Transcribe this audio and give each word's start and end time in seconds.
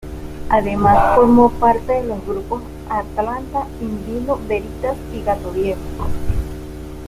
Además 0.49 1.15
formó 1.15 1.51
parte 1.59 1.93
de 2.01 2.07
los 2.07 2.25
grupos 2.25 2.63
Atlanta, 2.89 3.67
In 3.81 4.03
vino 4.07 4.39
veritas 4.47 4.97
y 5.13 5.21
Gato 5.21 5.51
viejo. 5.51 5.79